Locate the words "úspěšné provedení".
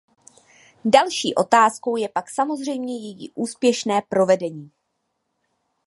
3.35-4.71